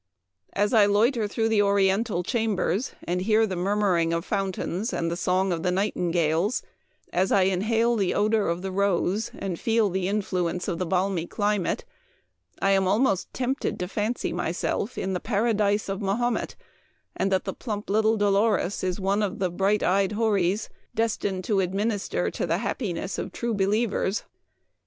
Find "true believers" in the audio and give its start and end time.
23.31-24.23